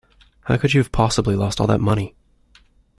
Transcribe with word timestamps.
How 0.45 0.57
could 0.57 0.73
you 0.73 0.79
have 0.79 0.91
possibly 0.91 1.35
lost 1.35 1.61
all 1.61 1.67
that 1.67 1.79
money? 1.79 2.15